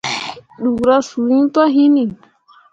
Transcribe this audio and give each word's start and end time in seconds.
Ɗukra 0.61 0.95
suu 1.09 1.25
iŋ 1.37 1.43
pah 1.53 1.69
hinni. 1.75 2.03